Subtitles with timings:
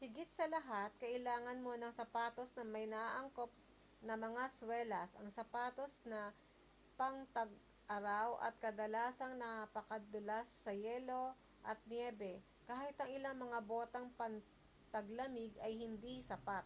[0.00, 3.50] higit sa lahat kailangan mo ng sapatos na may naaangkop
[4.06, 6.20] na mga swelas ang sapatos na
[7.00, 11.24] pangtag-araw ay kadalasang napakadulas sa yelo
[11.70, 12.34] at nyebe
[12.70, 16.62] kahit ang ilang mga botang pangtaglamig ay hindi sapat